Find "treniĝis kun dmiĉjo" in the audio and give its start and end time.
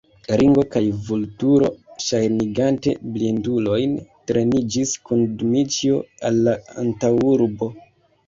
4.31-5.99